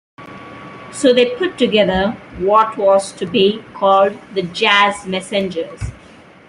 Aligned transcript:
So 0.91 1.13
they 1.13 1.35
put 1.35 1.59
together 1.59 2.13
what 2.39 2.75
was 2.75 3.11
to 3.11 3.27
be 3.27 3.63
called 3.75 4.17
the 4.33 4.41
Jazz 4.41 5.05
Messengers. 5.05 5.91